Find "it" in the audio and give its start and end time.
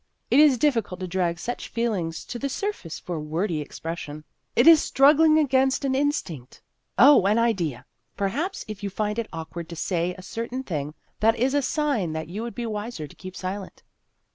0.31-0.39, 4.55-4.65, 9.19-9.29